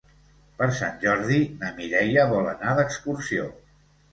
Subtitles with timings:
[0.61, 3.49] Per Sant Jordi na Mireia vol anar d'excursió.